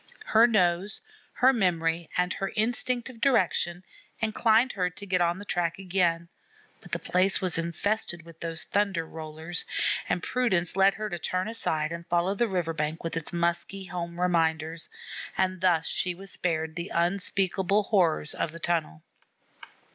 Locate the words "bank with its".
12.73-13.31